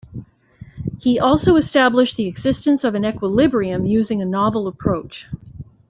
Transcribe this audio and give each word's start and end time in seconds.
He 0.97 1.19
also 1.19 1.57
established 1.57 2.17
the 2.17 2.25
existence 2.25 2.83
of 2.83 2.95
an 2.95 3.05
equilibrium 3.05 3.85
using 3.85 4.19
a 4.19 4.25
novel 4.25 4.67
approach. 4.67 5.27